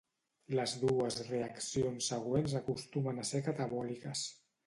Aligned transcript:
Les 0.59 0.71
dues 0.83 1.17
reaccions 1.27 2.09
següents 2.13 2.57
acostumen 2.61 3.19
a 3.25 3.29
ser 3.33 3.45
catabòliques. 3.51 4.27